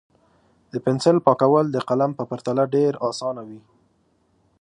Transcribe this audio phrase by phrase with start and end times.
[0.71, 3.61] د پنسل پاکول د قلم په پرتله ډېر اسانه وي.